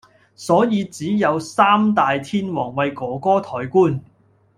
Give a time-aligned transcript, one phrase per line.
[0.33, 4.01] 所以只有“三大天王”為“哥哥”抬棺。